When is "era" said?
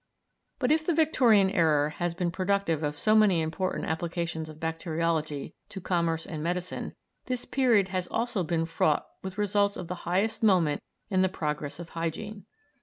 1.51-1.91